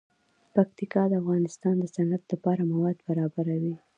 پکتیکا 0.53 1.03
د 1.09 1.13
افغانستان 1.21 1.75
د 1.79 1.85
صنعت 1.95 2.23
لپاره 2.31 2.61
مواد 2.71 2.97
برابروي. 3.07 3.75